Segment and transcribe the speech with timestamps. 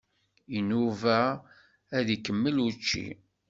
[0.57, 1.17] Inuba
[1.97, 3.05] ad ikemmel učči.